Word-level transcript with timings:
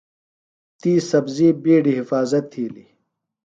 تی 0.79 0.91
سبزی 1.09 1.47
بِیڈیۡ 1.63 1.97
حفاظت 1.99 2.43
تِھیلیۡ۔ 2.51 2.89